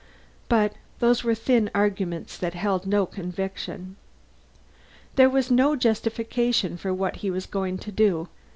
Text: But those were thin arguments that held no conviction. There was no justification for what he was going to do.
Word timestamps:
But 0.49 0.73
those 0.97 1.23
were 1.23 1.35
thin 1.35 1.69
arguments 1.75 2.35
that 2.35 2.55
held 2.55 2.87
no 2.87 3.05
conviction. 3.05 3.97
There 5.15 5.29
was 5.29 5.51
no 5.51 5.75
justification 5.75 6.75
for 6.75 6.91
what 6.91 7.17
he 7.17 7.29
was 7.29 7.45
going 7.45 7.77
to 7.77 7.91
do. 7.91 8.27